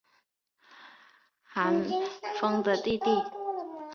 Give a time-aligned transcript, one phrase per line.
[1.43, 3.21] 韩绛的弟弟。